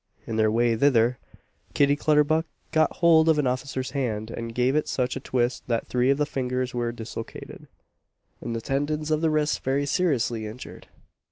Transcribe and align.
In 0.25 0.35
their 0.35 0.49
way 0.49 0.75
thither, 0.75 1.19
Kitty 1.75 1.95
Clutterbuck 1.95 2.47
got 2.71 2.91
hold 2.91 3.29
of 3.29 3.37
an 3.37 3.45
officer's 3.45 3.91
hand, 3.91 4.31
and 4.31 4.55
gave 4.55 4.75
it 4.75 4.87
such 4.87 5.15
a 5.15 5.19
twist 5.19 5.61
that 5.67 5.85
three 5.85 6.09
of 6.09 6.17
the 6.17 6.25
fingers 6.25 6.73
were 6.73 6.91
dislocated, 6.91 7.67
and 8.41 8.55
the 8.55 8.61
tendons 8.61 9.11
of 9.11 9.21
the 9.21 9.29
wrist 9.29 9.63
very 9.63 9.85
seriously 9.85 10.47
injured. 10.47 10.87